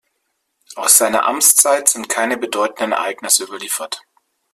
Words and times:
Aus 0.73 0.97
seiner 0.97 1.25
Amtszeit 1.27 1.87
sind 1.89 2.09
keine 2.09 2.35
bedeutenden 2.35 2.93
Ereignisse 2.93 3.43
überliefert. 3.43 4.01